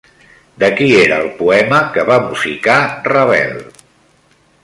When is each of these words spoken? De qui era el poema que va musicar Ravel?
De 0.61 0.69
qui 0.79 0.87
era 1.01 1.19
el 1.23 1.29
poema 1.41 1.81
que 1.97 2.07
va 2.09 2.17
musicar 2.31 2.79
Ravel? 3.11 3.55